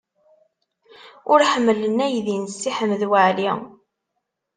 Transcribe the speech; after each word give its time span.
Ur 1.31 1.39
ḥemmlen 1.51 1.97
aydi 2.07 2.37
n 2.39 2.45
Si 2.51 2.71
Ḥmed 2.77 3.01
Waɛli. 3.09 3.51